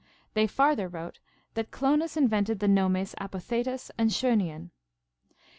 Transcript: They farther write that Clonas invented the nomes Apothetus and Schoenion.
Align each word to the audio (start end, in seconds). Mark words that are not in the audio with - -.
They 0.33 0.47
farther 0.47 0.87
write 0.87 1.19
that 1.53 1.69
Clonas 1.69 2.17
invented 2.17 2.57
the 2.59 2.67
nomes 2.67 3.13
Apothetus 3.21 3.91
and 3.99 4.09
Schoenion. 4.11 4.71